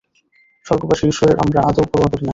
[0.65, 2.29] স্বর্গবাসী ঈশ্বরের আমরা আদৌ পরোয়া করি না।